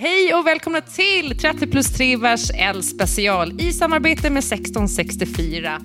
[0.00, 5.80] Hej och välkomna till 30 plus 3 vers L special i samarbete med 1664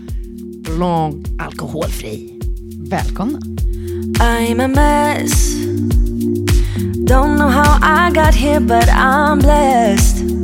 [0.63, 2.39] Blanc alkoholfri.
[2.89, 3.39] Välkomna.
[4.19, 5.55] I'm a mess.
[7.07, 10.42] Don't know how I got here, but I'm blessed.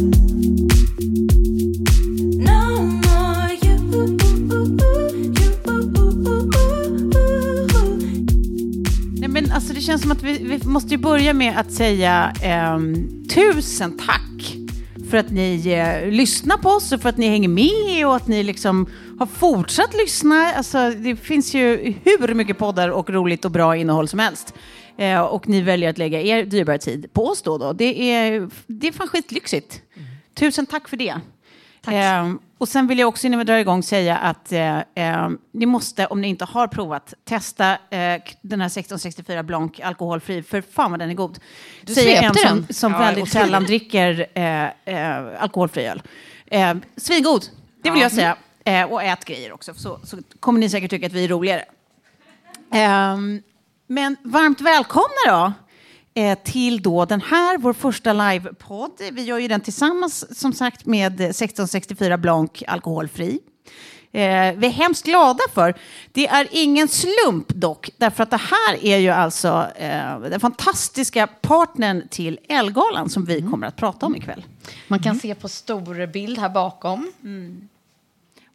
[9.31, 13.27] Nej, men alltså, det känns som att vi, vi måste börja med att säga ehm,
[13.27, 14.57] tusen tack
[15.09, 18.27] för att ni eh, lyssnar på oss och för att ni hänger med och att
[18.27, 18.89] ni liksom
[19.19, 20.53] har fortsatt lyssna.
[20.53, 24.53] Alltså, det finns ju hur mycket poddar och roligt och bra innehåll som helst.
[24.97, 27.57] Eh, och ni väljer att lägga er dyrbara tid på oss då.
[27.57, 27.73] då.
[27.73, 29.81] Det, är, det är fan skitlyxigt.
[30.33, 31.15] Tusen tack för det.
[31.87, 35.65] Eh, och sen vill jag också innan vi drar igång säga att eh, eh, ni
[35.65, 40.91] måste, om ni inte har provat, testa eh, den här 1664 Blanc alkoholfri, för fan
[40.91, 41.39] vad den är god.
[41.81, 42.73] Du Säger en som, den.
[42.73, 46.01] som Ja, väldigt sällan dricker eh, eh, alkoholfri öl.
[46.45, 47.45] Eh, svingod,
[47.83, 48.37] det vill jag säga.
[48.89, 51.65] Och ät grejer också, så, så kommer ni säkert tycka att vi är roligare.
[52.71, 53.41] Ehm,
[53.87, 55.53] men varmt välkomna då
[56.43, 58.91] till då den här, vår första livepodd.
[59.11, 63.39] Vi gör ju den tillsammans som sagt med 1664 Blanc alkoholfri.
[64.11, 65.75] Eh, vi är hemskt glada för.
[66.11, 71.27] Det är ingen slump dock, därför att det här är ju alltså eh, den fantastiska
[71.27, 74.45] partnern till Elgalan som vi kommer att prata om ikväll.
[74.87, 77.11] Man kan se på stor bild här bakom.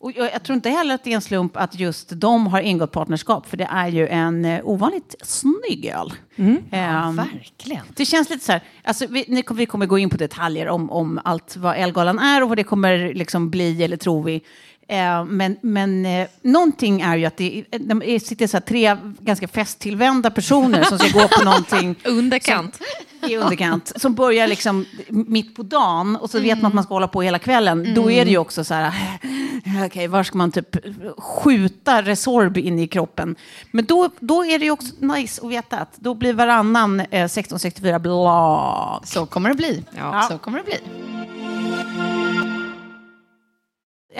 [0.05, 2.60] Och jag, jag tror inte heller att det är en slump att just de har
[2.60, 6.12] ingått partnerskap, för det är ju en eh, ovanligt snygg öl.
[6.70, 7.83] Ehm, Verkligen.
[7.96, 10.69] Det känns lite så här, alltså vi, ni, kommer- vi kommer gå in på detaljer
[10.69, 14.42] om, om allt vad Elgalan är och vad det kommer liksom bli, eller tror vi.
[14.88, 20.30] Eh, men men eh, någonting är ju att det, det sitter så tre ganska festtillvända
[20.30, 22.80] personer som ska gå på någonting Underkant.
[23.28, 26.94] i underkant, som börjar liksom mitt på dagen och så vet man att man ska
[26.94, 27.94] hålla på hela kvällen.
[27.94, 28.92] Då är det ju också så här,
[29.86, 30.77] okej, var ska man typ
[31.18, 33.36] skjuta Resorb in i kroppen?
[33.70, 37.06] Men då, då är det ju också nice att veta att då blir varannan eh,
[37.06, 39.01] 1664 bla.
[39.05, 39.84] Så kommer det bli.
[39.96, 40.27] Ja.
[40.30, 40.78] Så kommer det bli.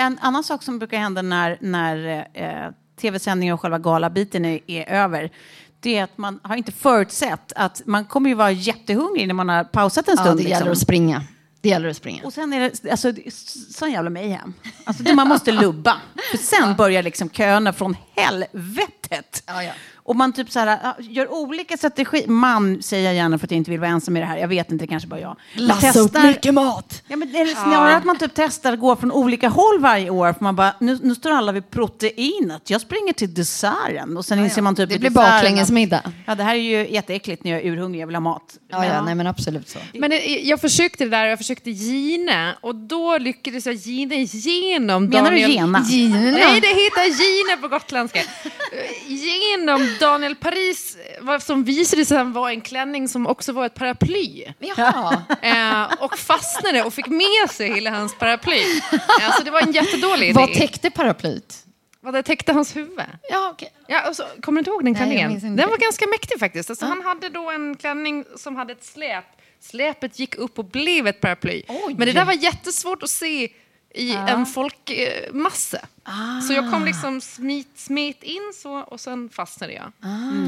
[0.06, 2.70] En annan sak som brukar hända när, när eh,
[3.00, 5.31] tv-sändningen och själva galabiten är, är över,
[5.81, 9.48] det är att man har inte förutsett att man kommer ju vara jättehungrig när man
[9.48, 10.38] har pausat en Ja, stund.
[10.38, 10.72] det gäller liksom.
[10.72, 11.22] att springa.
[11.60, 12.22] Det gäller att springa.
[12.25, 13.12] Och sen är det alltså,
[13.70, 14.54] sån jävla mayhem.
[14.84, 15.97] Alltså, man måste lubba.
[16.31, 19.43] För sen börjar liksom köerna från helvetet.
[19.47, 19.72] Ja, ja.
[20.06, 22.28] Och man typ så här, ja, gör olika strategier.
[22.28, 24.37] Man säger jag gärna för att jag inte vill vara ensam i det här.
[24.37, 25.37] Jag vet inte, det kanske bara jag.
[25.54, 27.03] Lassa upp mycket mat.
[27.09, 30.10] Ja, men det är snarare att man typ testar att gå från olika håll varje
[30.10, 30.32] år.
[30.32, 32.70] För man bara, nu, nu står alla vid proteinet.
[32.70, 34.16] Jag springer till desserten.
[34.16, 36.03] Och sen inser man typ Det blir baklängesmiddag.
[36.26, 38.00] Ja, det här är ju jätteäckligt när jag är urhungrig.
[38.03, 38.56] Jag vill ha mat.
[38.70, 39.78] Ja, ja, nej men absolut så.
[39.93, 40.12] Men
[40.43, 45.41] jag försökte det där, jag försökte Gine och då lyckades jag Gine igenom Menar du
[45.41, 45.50] Daniel...
[45.50, 45.84] Gena?
[45.88, 46.16] Gina.
[46.16, 48.20] Nej, det heter Gine på gotländska.
[49.06, 54.44] Genom Daniel Paris, vad som visade sig vara en klänning som också var ett paraply.
[54.59, 55.22] Jaha.
[55.43, 58.62] Eh, och fastnade och fick med sig hela hans paraply.
[59.22, 60.41] Alltså det var en jättedålig idé.
[60.41, 61.65] Vad täckte paraplyt?
[62.00, 63.00] Vad det täckte hans huvud.
[63.31, 63.72] Ja, okej.
[63.87, 65.32] Ja, och så, kommer du inte ihåg den Nej, klänningen?
[65.32, 65.47] inte.
[65.62, 66.71] Den var ganska mäktig faktiskt.
[66.71, 69.25] Alltså, Han hade då en klänning som hade ett släp.
[69.61, 71.62] Släpet gick upp och blev ett paraply.
[71.69, 71.94] Oj.
[71.99, 73.49] Men det där var jättesvårt att se
[73.94, 75.78] i en folkmassa.
[76.49, 79.93] Så jag kom liksom smit, smet in så och sen fastnade jag.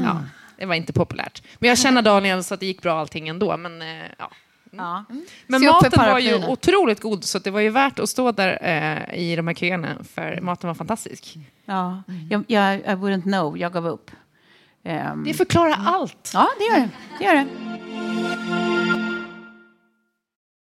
[0.03, 0.23] Ja,
[0.57, 1.43] det var inte populärt.
[1.59, 3.57] Men jag känner Daniel så att det gick bra allting ändå.
[3.57, 3.87] Men, eh,
[4.17, 4.31] ja.
[4.71, 5.05] Ja.
[5.47, 8.31] men upp för maten var ju otroligt god så det var ju värt att stå
[8.31, 11.37] där eh, i de här köerna för maten var fantastisk.
[11.65, 13.57] Ja, jag, jag, I wouldn't know.
[13.57, 14.11] Jag gav upp.
[14.83, 16.31] Ehm, Det förklarar allt.
[16.33, 16.89] Ja, det gör det.
[17.19, 17.47] det, gör det.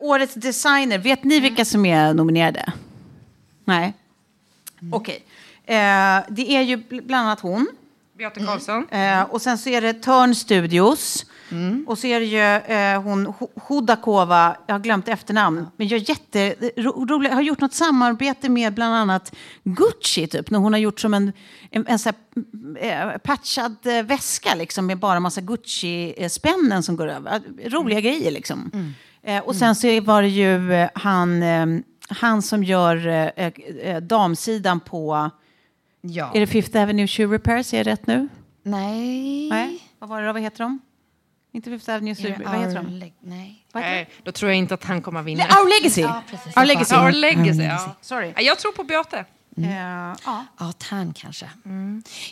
[0.01, 2.73] Årets designer, vet ni vilka som är nominerade?
[3.65, 3.93] Nej?
[4.91, 5.23] Okej.
[5.65, 7.67] Eh, det är ju bl- bland annat hon.
[8.17, 8.87] Beata Karlsson.
[8.89, 11.25] Eh, och sen så är det Turn Studios.
[11.87, 16.09] Och så är det ju eh, hon Ho- Hodakova, jag har glömt efternamn, men gör
[16.09, 21.13] jätteroligt, har gjort något samarbete med bland annat Gucci, typ, när hon har gjort som
[21.13, 21.31] en,
[21.71, 22.09] en, en så
[22.79, 27.41] här, eh, patchad eh, väska liksom, med bara massa Gucci-spännen som går över.
[27.61, 28.71] Eh, Roliga grejer liksom.
[29.23, 31.65] Eh, och sen så var det ju eh, han, eh,
[32.09, 35.29] han som gör eh, damsidan på,
[36.01, 36.31] Ja.
[36.33, 38.27] är det Fifth Avenue Shoe Repairs, är jag rätt nu?
[38.63, 39.49] Nej.
[39.49, 40.33] Nej, vad var det då?
[40.33, 40.79] Vad heter de?
[41.53, 42.99] Inte Fifth Avenue Studio, det vad heter de?
[43.21, 43.65] Nej.
[43.71, 45.43] Vad heter Nej, då tror jag inte att han kommer vinna.
[45.49, 45.53] de?
[45.59, 46.01] Our Legacy!
[46.01, 46.57] Ja, precis.
[46.57, 46.95] Our Legacy.
[46.95, 47.95] Our Legacy, ja.
[48.01, 48.33] Sorry.
[48.35, 49.25] Ja, Jag tror på Beate.
[49.57, 49.75] Eh,
[50.25, 50.45] ja.
[50.59, 51.49] Ja, tärn kanske.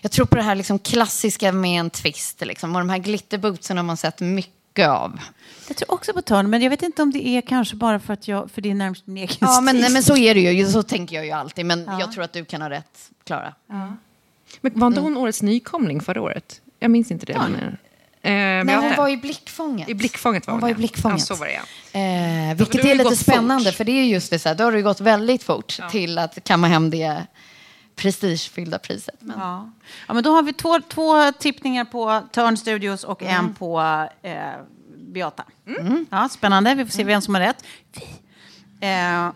[0.02, 2.42] Jag tror på det här liksom klassiska med en twist.
[2.46, 2.76] Liksom.
[2.76, 5.20] Och de här glitterbootsen har man sett mycket mycket av.
[5.68, 8.14] Jag tror också på Törn, men jag vet inte om det är kanske bara för
[8.14, 9.94] att jag, för det är närmast min egen Ja, men, stil.
[9.94, 10.66] men så är det ju.
[10.66, 11.66] Så tänker jag ju alltid.
[11.66, 13.54] Men jag tror att du kan ha rätt, Klara.
[14.62, 16.62] Men var inte hon årets nykomling förra året?
[16.80, 17.38] Jag minns inte det.
[17.38, 17.56] Men,
[18.22, 19.90] eh, Nej, hon var i blickfånget.
[19.90, 20.78] I blickfånget var Hon hon, var i ja.
[20.78, 21.20] blickfånget.
[21.20, 22.50] Ja, så var det ja.
[22.50, 23.78] Eh, vilket är lite spännande, fort.
[23.78, 26.44] för det är just det så här, då har det gått väldigt fort till att
[26.44, 27.26] kamma hem det
[28.00, 29.16] prestigefyllda priset.
[29.20, 29.70] Men, Ja.
[30.08, 33.80] ja, men då har vi två, två tippningar på Törn Studios och en på
[34.22, 34.34] eh,
[34.98, 35.44] Beata.
[36.10, 37.64] Ja, spännande, vi får se vem som har rätt.
[37.94, 38.88] Vi.
[38.88, 39.30] Eh,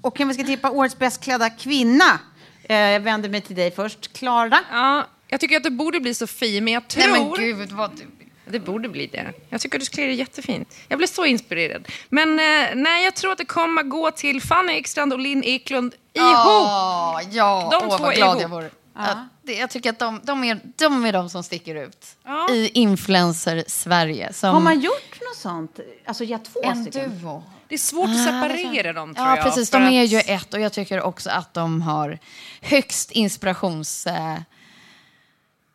[0.00, 2.18] och om vi ska tippa årets bäst klädda kvinna.
[2.64, 4.12] Eh, jag vänder mig till dig först.
[4.12, 4.58] Klara?
[4.70, 5.06] ja.
[5.28, 7.08] Jag tycker att det borde bli Sofie, men jag tror...
[7.12, 8.06] Nej men gud, vad du...
[8.46, 9.32] Det borde bli det.
[9.48, 10.76] Jag tycker att du klär dig jättefint.
[10.88, 11.88] Jag blev så inspirerad.
[12.08, 15.94] Men eh, nej, jag tror att det kommer gå till Fanny Ekstrand och Linn Eklund
[16.12, 16.46] ihop.
[16.46, 18.42] Åh, ja, De åh, två vad glad ihop.
[18.42, 18.70] jag vore.
[18.94, 22.50] Att det, jag tycker att de, de, är, de är de som sticker ut Ja.
[22.50, 24.32] i Influencer-Sverige.
[24.32, 25.80] Som Har man gjort något sånt?
[26.06, 27.20] Alltså, jag två en stycken.
[27.20, 27.42] duo.
[27.68, 29.44] Det är svårt att separera dem, tror Ja, jag.
[29.44, 29.70] precis.
[29.70, 32.18] De är att- ju ett och jag tycker också att de har
[32.60, 34.36] högst inspirationsnivå.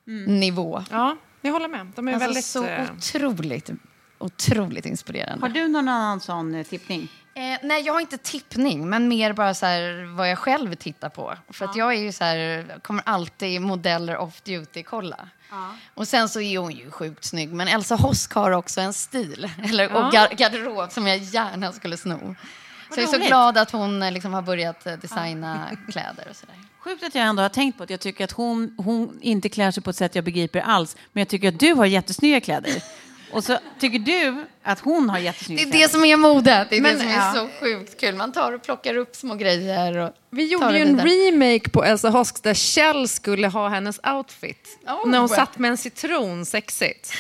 [0.07, 0.83] Eh, nivå.
[0.91, 1.91] Ja, jag håller med.
[1.95, 2.45] De är Alltså väldigt...
[2.45, 3.69] så eh, otroligt,
[4.17, 5.45] otroligt inspirerande.
[5.45, 7.07] Har du någon annan sån eh, tippning?
[7.37, 11.09] Eh, nej, jag har inte tippning, men mer bara så här, vad jag själv tittar
[11.09, 11.35] på.
[11.49, 15.29] För att jag är ju så här, kommer alltid modeller off duty-kolla.
[15.93, 19.49] Och sen så är hon ju sjukt snygg, men Elsa Hosk har också en stil
[19.63, 22.35] eller, och gar- garderob som jag gärna skulle sno.
[22.93, 26.35] Så jag är så glad att hon eh, liksom har börjat eh, designa kläder och
[26.35, 26.55] sådär.
[26.79, 29.71] Sjukt att jag ändå har tänkt på att jag tycker att hon, hon inte klär
[29.71, 30.95] sig på ett sätt jag begriper alls.
[31.13, 32.83] Men jag tycker att du har jättesnygga kläder.
[33.31, 36.77] Och så tycker du att hon har Det jättesnygga är det som är modet, det
[36.77, 37.33] är Men, det som är ja.
[37.33, 38.15] så sjukt kul.
[38.15, 41.07] Man tar och plockar upp små grejer och Vi gjorde det ju en vidare.
[41.09, 44.79] remake på Elsa Hosk där Kjell skulle ha hennes outfit.
[44.87, 45.09] Oh.
[45.09, 47.13] När hon satt med en citron, sexigt.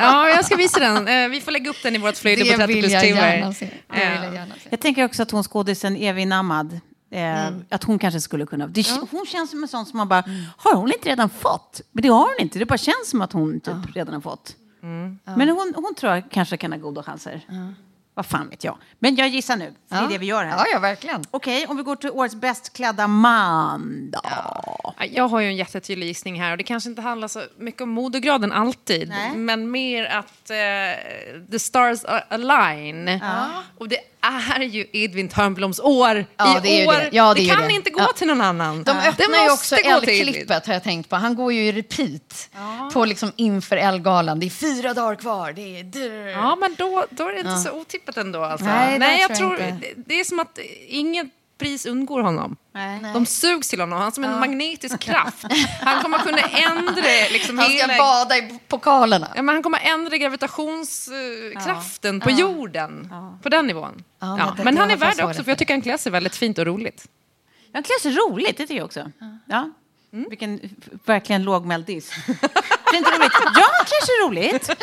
[0.00, 1.08] Ja, jag ska visa den.
[1.08, 3.02] Eh, Vi får lägga upp den i vårt flöde på Det 30 vill plus jag
[3.02, 3.20] timmar.
[3.34, 3.64] gärna se.
[3.66, 4.68] Det vill jag gärna se.
[4.70, 6.80] Jag tänker också att hon skådisen Evi Namad,
[7.12, 8.66] eh, att hon kanske skulle kunna...
[8.66, 10.24] Det, Hon känns som en sån som man bara,
[10.56, 11.80] har hon inte redan fått?
[11.92, 14.56] Men det har hon inte, det bara känns som att hon typ redan har fått.
[15.24, 17.40] Men hon, hon tror jag kanske kan ha goda chanser.
[18.14, 18.78] Vad fan vet jag.
[18.98, 20.56] Men jag gissar nu, för det är det vi gör här.
[20.58, 21.24] Ja, ja, verkligen.
[21.30, 24.20] Okej, om vi går till årets bäst klädda man då.
[25.10, 27.88] Jag har ju en jättetydlig gissning här och det kanske inte handlar så mycket om
[27.90, 29.36] modegraden alltid, Nej.
[29.36, 33.20] men mer att eh, the stars are align.
[33.78, 36.92] Och det är ju Edvin Törnbloms år Ja, i det år.
[36.92, 37.08] det.
[37.12, 37.72] Ja, det ju kan det.
[37.72, 38.08] inte gå Ja.
[38.16, 38.82] till någon annan.
[38.84, 39.76] De det öppnar ju också.
[39.76, 41.16] L-klippet har jag tänkt på.
[41.16, 42.48] Han går ju i repeat
[42.92, 44.40] på liksom inför L-galan.
[44.40, 45.52] Det är fyra dagar kvar.
[45.52, 46.28] Det är...
[46.28, 48.44] Ja, men då, då är det inte så otippat ändå.
[48.44, 48.66] Alltså.
[48.66, 50.58] Nej, det jag tror jag det, det är som att
[50.88, 51.26] inget
[51.58, 52.56] pris undgår honom.
[52.74, 53.00] Nej.
[53.14, 53.98] De sugs till honom.
[53.98, 55.44] Han är som en magnetisk kraft.
[55.80, 56.38] Han kommer kunna
[56.68, 57.02] ändra
[57.32, 57.96] liksom Han ska hela...
[57.98, 59.28] bada i pokalerna.
[59.36, 63.12] Ja, men han kommer ändra gravitationskraften på jorden.
[63.42, 64.04] På den nivån.
[64.20, 66.36] Ja, Ja, men men han är värd också, för jag tycker han klär sig väldigt
[66.36, 67.06] fint och roligt.
[67.72, 69.10] Han klär sig roligt, det tycker jag också.
[69.46, 69.70] Ja.
[70.30, 72.10] Vilken f- verkligen lågmäld diss.
[72.10, 73.32] Fint och roligt.
[73.54, 74.70] Ja, sig roligt.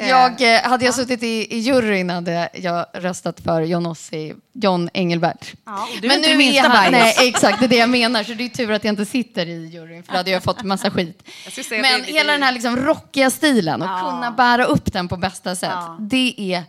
[0.00, 5.52] Jag, eh, hade jag suttit i, i juryn hade jag röstat för Johnossi, John Engelbert.
[5.66, 6.92] Ja, du är inte det minsta är han.
[6.92, 7.58] Nej, exakt.
[7.58, 8.24] Det är det jag menar.
[8.24, 10.62] Så det är tur att jag inte sitter i juryn, för då hade jag fått
[10.62, 11.22] massa skit.
[11.70, 14.10] Men hela den här liksom rockiga stilen och Ja.
[14.10, 15.96] kunna bära upp den på bästa sätt, Ja.
[16.00, 16.62] det är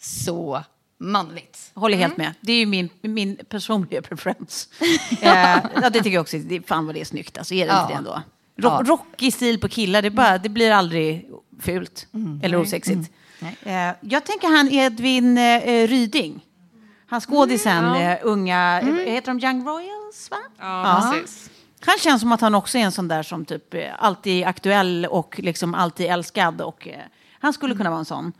[0.00, 0.64] så
[0.98, 1.70] manligt.
[1.74, 2.34] Håller helt med.
[2.40, 4.68] Det är ju min, min personliga preferens.
[5.20, 5.30] eh,
[5.74, 6.36] ja, det tycker jag också.
[6.38, 7.38] Det, fan vad det är snyggt.
[7.38, 7.80] Alltså, är det Ja.
[7.82, 8.22] inte det ändå?
[8.60, 8.82] Rock, Ja.
[8.86, 11.28] Rockig stil på killar, det, bara, det blir aldrig
[11.60, 12.06] fult.
[12.42, 13.10] Eller osexigt.
[13.62, 16.44] Eh, jag tänker han Edvin eh, Ryding.
[17.06, 20.30] Han skådisen, eh, unga, eh, heter de Young Royals?
[20.30, 20.36] Va?
[20.58, 21.50] Ja, precis.
[21.80, 24.46] Han känns som att han också är en sån där som typ eh, alltid är
[24.46, 26.60] aktuell och liksom alltid älskad.
[26.60, 26.98] Och, eh,
[27.40, 28.32] han skulle kunna vara en sån.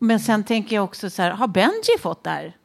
[0.00, 2.56] Men sen tänker jag också så här, har Benji fått det här?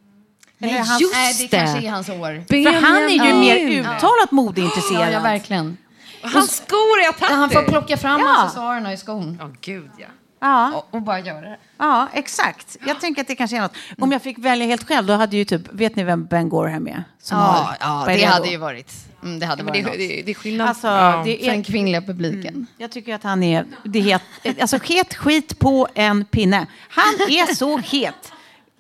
[0.60, 1.58] Eller är han, just Nej, det det.
[1.58, 2.44] kanske är hans år.
[2.48, 3.40] för han är ju Benjamin.
[3.40, 5.02] mer uttalat modeintresserad.
[5.08, 5.78] Ja, ja, verkligen.
[6.24, 7.36] Hans skor är attacker.
[7.36, 8.44] Han får plocka fram Ja.
[8.44, 10.06] accessoarerna i skon Ja, gud ja.
[10.44, 11.58] Ja, och, och bara göra det.
[11.78, 12.78] ja, exakt.
[12.88, 13.76] Jag tänker att det kanske är något.
[14.00, 16.88] Om jag fick välja helt själv, då hade ju typ, vet ni vem Ben Gorham
[16.88, 17.04] är?
[17.22, 18.32] Som Ja, har- ja är det då?
[18.32, 18.92] hade ju varit,
[19.24, 20.26] mm, det hade Men det, varit det, något.
[20.26, 20.68] det är skillnad.
[20.70, 21.22] Alltså, ja.
[21.26, 22.68] det För den är, kvinnliga publiken.
[22.78, 24.04] jag tycker att han är, det är
[24.44, 26.68] het, alltså het skit på en pinne.
[26.90, 28.32] Han är så het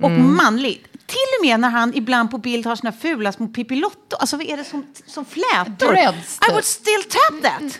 [0.01, 0.85] och manlig.
[1.11, 4.15] Till och med när han ibland på bild har såna fula små Pippi-Lotto.
[4.19, 5.91] Alltså vad är det som, som flätor?
[5.93, 7.79] Dreads, I would still tap that.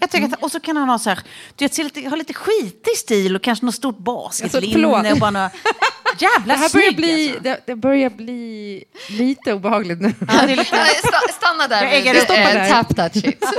[0.00, 1.18] Jag tycker att, och så kan han ha så här,
[1.56, 4.72] du vet, lite, ha lite skitig stil och kanske något stort Alltså, basketlinne.
[4.72, 5.12] förlåt.
[5.12, 5.50] och bara några,
[6.18, 7.42] jävla Det här börjar snygg, bli, alltså.
[7.42, 10.14] det, det börjar bli lite obehagligt nu.
[10.20, 10.64] Ja, det är lite,
[11.32, 11.82] Stanna där.
[11.82, 12.36] Jag äger vid, det.
[12.60, 12.72] eh.
[12.72, 13.44] Tap that shit.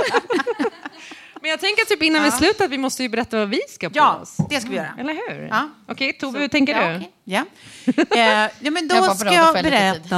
[1.46, 3.88] men jag tänker typ innan vi slutar att vi måste ju berätta vad vi ska
[3.90, 4.36] på Ja, oss.
[4.50, 4.94] det ska vi göra.
[4.98, 5.46] Eller hur?
[5.50, 5.68] Ja.
[5.88, 6.96] Okej, Tove, hur tänker Ja, du?
[6.96, 7.10] okej.
[7.24, 7.44] Ja.
[8.16, 10.16] Eh, ja, men då Jag ska jag berätta.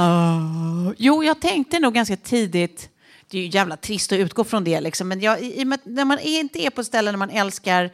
[0.97, 2.89] Jo, jag tänkte nog ganska tidigt,
[3.29, 6.05] det är ju jävla trist att utgå från det, liksom, men jag, i, i, när
[6.05, 7.89] man inte är på ställen där man älskar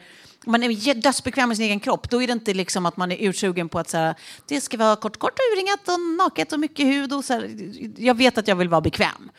[0.46, 3.16] man är dödsbekväm med sin egen kropp, då är det inte liksom att man är
[3.16, 4.14] utsugen på att så här,
[4.46, 7.12] det ska vara kort, kort och urringat och naket och mycket hud.
[7.12, 7.50] Och så här,
[7.96, 9.30] jag vet att jag vill vara bekväm.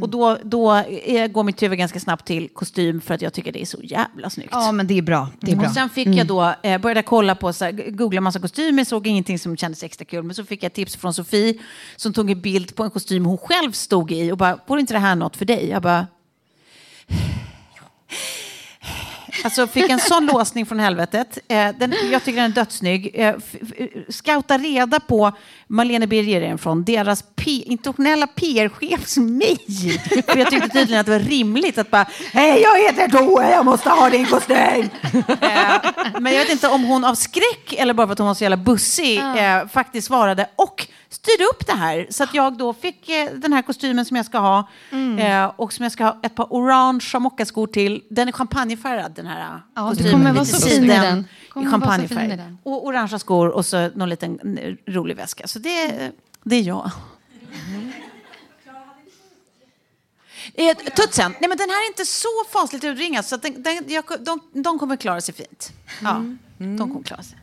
[0.00, 3.52] Och då, då är, går mitt huvud ganska snabbt till kostym för att jag tycker
[3.52, 4.48] det är så jävla snyggt.
[4.52, 5.28] Ja, men det är bra.
[5.40, 5.68] Det är bra.
[5.68, 9.06] Och sen fick jag då, eh, började kolla på, så här, googla massa kostymer, såg
[9.06, 10.22] ingenting som kändes extra kul.
[10.22, 11.54] Men så fick jag tips från Sofie
[11.96, 14.94] som tog en bild på en kostym hon själv stod i och bara, vore inte
[14.94, 15.68] det här något för dig?
[15.68, 16.06] Jag bara...
[19.44, 21.38] Alltså fick en sån låsning från helvetet.
[21.48, 23.10] Eh, den, jag tycker den är dödssnygg.
[23.14, 25.32] Eh, f- f- scouta reda på
[25.66, 29.58] Marlene Birger från deras P- internationella PR-chefs mejl.
[30.26, 33.64] För jag tyckte tydligen att det var rimligt att bara, hej jag heter Tove, jag
[33.64, 34.56] måste ha din kostym.
[35.40, 35.80] eh,
[36.20, 38.44] men jag vet inte om hon av skräck eller bara för att hon var så
[38.44, 42.06] jävla bussig eh, faktiskt svarade och styrde upp det här.
[42.10, 44.68] Så att jag då fick eh, den här kostymen som jag ska ha
[45.18, 48.02] eh, och som jag ska ha ett par orangea mockaskor till.
[48.10, 50.12] Den är champagnefärgad den här eh, Ja, du kostymen.
[50.12, 51.24] kommer vara så fin i den.
[51.56, 52.40] I champagnefärg.
[52.62, 55.46] Och orangea skor och så någon liten eh, rolig väska.
[55.46, 56.10] Så det,
[56.42, 56.90] det är jag.
[60.54, 64.04] Eh, Tutsen, nej men den här är inte så fasligt urringad så den, den, jag,
[64.20, 65.72] de, de kommer klara sig fint.
[66.02, 66.24] Ja,
[66.58, 67.38] de kommer klara sig.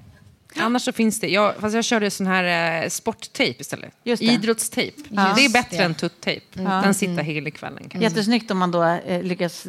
[0.57, 3.93] Annars så finns det, jag, fast jag körde sån här eh, sporttejp istället.
[4.03, 4.25] Just det.
[4.25, 4.97] Idrottstejp.
[5.09, 5.83] det är bättre det.
[5.83, 6.45] än tuttejp.
[6.53, 7.79] Den sitter hela kvällen.
[7.79, 7.97] kanske.
[7.99, 9.67] Jättesnyggt om man då eh, lyckas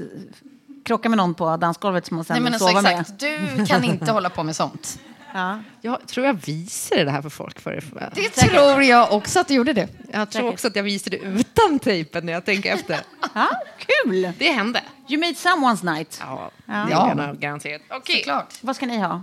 [0.85, 3.19] krocka med någon på dansgolvet som man sen Nej, men alltså, sova exakt.
[3.19, 4.99] Du kan inte hålla på med sånt.
[5.03, 5.11] med.
[5.37, 5.59] Ja.
[5.81, 7.83] Jag tror jag visade det här för folk förr.
[8.15, 9.89] Det tror jag också att du gjorde det.
[10.13, 13.01] Jag tror också att jag visade det utan tejpen när jag tänker efter.
[13.35, 14.33] Ja, kul!
[14.39, 14.83] Det hände.
[15.09, 16.19] You made someone's night.
[16.21, 16.85] Ja, Ja.
[16.89, 17.83] det jag garanterat.
[17.91, 18.17] Okej.
[18.17, 18.55] Såklart.
[18.61, 19.23] Vad ska ni ha?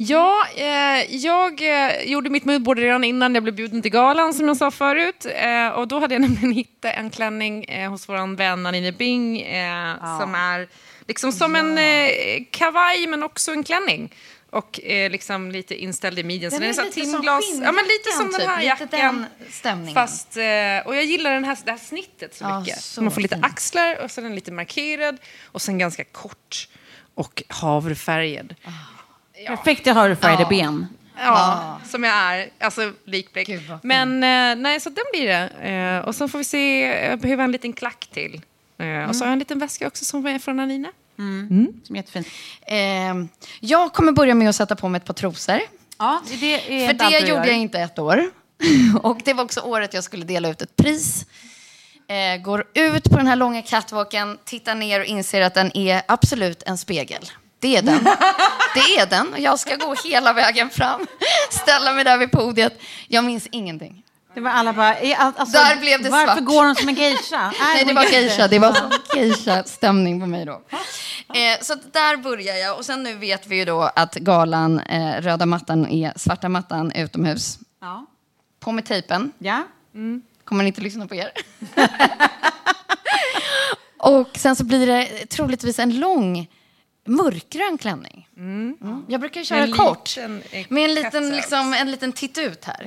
[0.00, 4.48] Ja, eh, jag eh, gjorde mitt moodboard redan innan jag blev bjuden till galan som
[4.48, 5.26] jag sa förut.
[5.34, 9.40] Eh, och då hade jag nämligen hittat en klänning eh, hos vår vän Anine Bing
[9.40, 10.68] eh, som är
[11.08, 12.10] liksom som en eh,
[12.50, 14.14] kavaj men också en klänning.
[14.50, 16.50] Och eh, liksom lite inställd i midjan.
[16.50, 17.44] så Den den är så lite som timglas.
[17.62, 18.92] Ja, men lite som skinnjackan, den här typ.
[18.92, 19.26] Jackan.
[19.84, 19.94] den.
[19.94, 22.80] Fast, eh, och jag gillar den här, det här snittet så Ja, mycket.
[22.82, 23.44] så Man får lite fin.
[23.44, 26.68] axlar och sen är den lite markerad och sen ganska kort
[27.14, 28.54] och havrefärgad.
[28.64, 28.97] Perfekt,
[29.44, 30.48] jag har färgade Ja.
[30.48, 30.86] ben.
[31.20, 32.48] Ja, som jag är.
[32.60, 32.92] Alltså.
[33.46, 35.68] Gud, vad Men eh, nej, så den blir det.
[35.70, 36.80] Eh, och så får vi se,
[37.10, 38.40] jag behöver en liten klack till.
[38.78, 40.88] Eh, Och så har jag en liten väska också som är från Anina.
[41.84, 42.26] Som är jättefint.
[42.66, 42.76] Eh,
[43.60, 45.60] jag kommer börja med att sätta på mig ett par trosor.
[45.98, 47.46] Ja, det är För det gjorde gör.
[47.46, 48.30] jag inte ett år.
[49.02, 51.26] Och det var också året jag skulle dela ut ett pris.
[52.08, 56.02] Eh, går ut på den här långa catwalken, tittar ner och inser att den är
[56.08, 57.22] absolut en spegel.
[57.60, 58.04] Det är den.
[58.74, 59.34] Det är den.
[59.38, 61.06] Jag ska gå hela vägen fram,
[61.50, 62.80] ställa mig där vid podiet.
[63.08, 64.02] Jag minns ingenting.
[64.34, 66.44] Det var alla bara, alltså, Där blev det Varför svart.
[66.44, 67.52] går hon som en geisha?
[67.60, 68.48] Nej, det var geisha.
[68.48, 68.76] Det var
[69.14, 70.52] geisha-stämning på mig då.
[71.34, 72.76] Eh, så där börjar jag.
[72.78, 76.92] Och sen nu vet vi ju då att galan, eh, röda mattan är svarta mattan
[76.92, 77.58] utomhus.
[77.80, 78.06] Ja.
[78.60, 79.32] På med tejpen.
[79.38, 79.62] ja.
[80.44, 81.30] Kommer inte lyssna på er.
[83.98, 86.46] och sen så blir det troligtvis en lång
[87.08, 88.28] mörkgrön klänning.
[88.36, 88.76] Mm.
[89.08, 90.16] Jag brukar köra En kort.
[90.16, 91.34] liten, med en liten, cutout.
[91.34, 92.82] liksom, en liten titt ut här.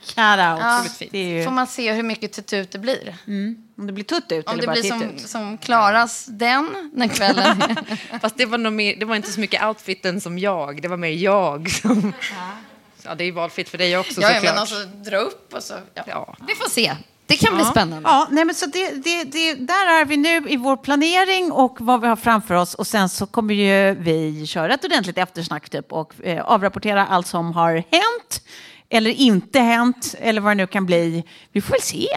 [0.00, 0.18] Cut out.
[0.18, 0.84] Ja.
[1.10, 3.16] Det är ju, Får man se hur mycket titt ut det blir.
[3.78, 5.20] om det blir tutt ut Om eller det bara blir som, ut.
[5.28, 7.62] som Klaras den när kvällen
[8.20, 10.96] Fast det var, nog mer, det var inte så mycket outfiten som jag, det var
[10.96, 12.12] mer jag som...
[13.06, 14.54] Ja, det är ju valfritt för dig också Ja, ja, såklart.
[14.54, 15.74] men alltså dra upp och så.
[15.94, 16.02] Ja.
[16.06, 16.36] Ja.
[16.48, 16.92] Vi får se.
[17.26, 18.08] Det kan bli spännande.
[18.08, 21.76] Ja, nej, men så det, det, det, där är vi nu i vår planering och
[21.80, 22.74] vad vi har framför oss.
[22.74, 27.26] Och sen så kommer ju vi köra ett ordentligt eftersnack typ, och eh, avrapportera allt
[27.26, 28.42] som har hänt
[28.88, 31.24] eller inte hänt eller vad det nu kan bli.
[31.52, 32.08] Vi får väl se.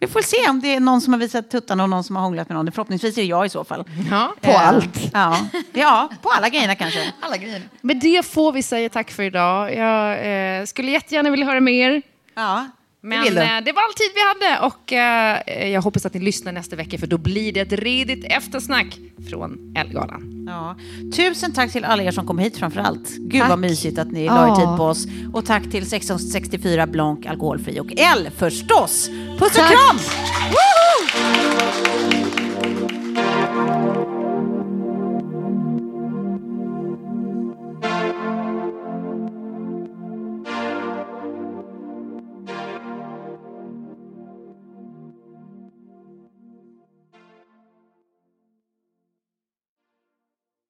[0.00, 2.22] Vi får se om det är någon som har visat tuttarna och någon som har
[2.22, 2.72] hånglat med någon.
[2.72, 3.84] Förhoppningsvis är det jag i så fall.
[4.10, 4.34] Ja.
[4.40, 5.10] På Eh, allt.
[5.12, 5.38] Ja,
[5.72, 7.12] ja på alla grejerna kanske.
[7.20, 7.62] Alla grejer.
[7.80, 9.74] Med det får vi säga tack för idag.
[9.74, 12.02] Jag eh, skulle jättegärna vilja höra mer.
[12.34, 12.66] Ja,
[13.02, 13.40] Men du.
[13.40, 16.76] eh, det var all tid vi hade och eh, jag hoppas att ni lyssnar nästa
[16.76, 18.98] vecka för då blir det ett redigt eftersnack
[19.30, 20.44] från Ellegalan.
[20.48, 20.76] Ja.
[21.16, 23.16] Tusen tack till alla er som kom hit framför allt.
[23.18, 23.48] Gud Tack.
[23.50, 24.56] vad mysigt att ni la er Ja.
[24.56, 25.06] tid på oss.
[25.32, 29.08] Och tack till 1664 Blanc alkoholfri och L förstås.
[29.38, 29.70] Puss och Tack.
[29.70, 29.98] kram!